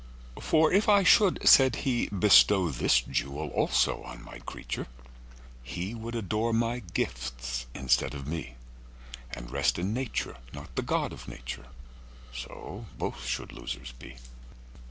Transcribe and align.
For 0.41 0.73
if 0.73 0.89
I 0.89 1.03
should 1.03 1.47
(said 1.47 1.73
He)Bestow 1.85 2.71
this 2.71 3.01
jewel 3.01 3.49
also 3.49 4.01
on 4.01 4.23
My 4.25 4.39
creature, 4.39 4.87
He 5.61 5.93
would 5.93 6.15
adore 6.15 6.53
My 6.53 6.79
gifts 6.79 7.67
instead 7.75 8.15
of 8.15 8.25
Me, 8.25 8.55
And 9.31 9.51
rest 9.51 9.77
in 9.77 9.93
Nature, 9.93 10.37
not 10.53 10.75
the 10.75 10.81
God 10.81 11.13
of 11.13 11.27
Nature:So 11.27 12.87
both 12.97 13.27
should 13.27 13.51
losers 13.53 13.91
be. 13.91 14.15